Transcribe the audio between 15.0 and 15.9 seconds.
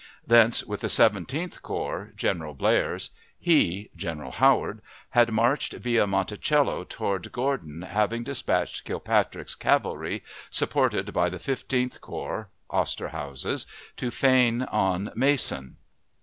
Mason.